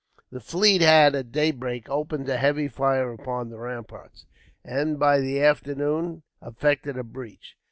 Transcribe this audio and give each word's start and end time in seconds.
The 0.31 0.39
fleet 0.39 0.81
had, 0.81 1.13
at 1.13 1.31
daybreak, 1.31 1.87
opened 1.87 2.27
a 2.27 2.37
heavy 2.37 2.67
fire 2.67 3.13
upon 3.13 3.49
the 3.51 3.59
ramparts; 3.59 4.25
and 4.65 4.97
by 4.97 5.19
the 5.19 5.39
afternoon 5.43 6.23
effected 6.41 6.97
a 6.97 7.03
breach. 7.03 7.55